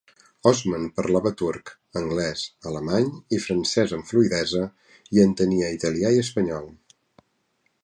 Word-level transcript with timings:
Osman 0.51 0.85
parlava 0.99 1.31
turc, 1.41 1.69
anglès, 2.01 2.45
alemany 2.71 3.05
i 3.37 3.39
francès 3.45 3.95
amb 3.99 4.09
fluïdesa 4.13 4.65
i 5.19 5.23
entenia 5.27 5.71
italià 5.79 6.15
i 6.19 6.23
espanyol. 6.27 6.69